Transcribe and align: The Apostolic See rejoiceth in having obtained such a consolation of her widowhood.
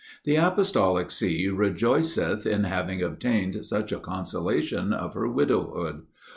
The 0.25 0.35
Apostolic 0.35 1.11
See 1.11 1.47
rejoiceth 1.47 2.47
in 2.47 2.63
having 2.63 3.03
obtained 3.03 3.63
such 3.67 3.91
a 3.91 3.99
consolation 3.99 4.93
of 4.93 5.13
her 5.13 5.27
widowhood. 5.29 6.07